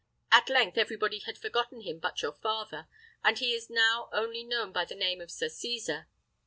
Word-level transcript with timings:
At 0.31 0.49
length 0.49 0.79
everybody 0.79 1.19
had 1.19 1.37
forgotten 1.37 1.81
him 1.81 1.99
but 1.99 2.23
your 2.23 2.31
father, 2.33 2.87
and 3.23 3.37
he 3.37 3.53
is 3.53 3.69
now 3.69 4.09
only 4.11 4.43
known 4.43 4.71
by 4.71 4.83
the 4.83 4.95
name 4.95 5.21
of 5.21 5.29
Sir 5.29 5.47
Cesar. 5.47 6.07